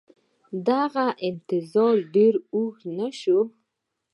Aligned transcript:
دغه 0.69 1.05
انتظار 1.27 1.95
ډېر 2.15 2.33
اوږد 2.53 2.83
نه 2.97 3.07
شو. 3.19 3.39